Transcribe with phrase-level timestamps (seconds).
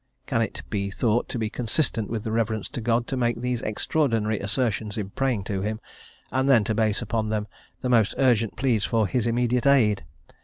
[0.25, 4.39] Can it be thought to be consistent with reverence to God to make these extraordinary
[4.39, 5.79] assertions in praying to Him,
[6.31, 7.45] and then to base upon them
[7.81, 10.03] the most urgent pleas for His immediate aid?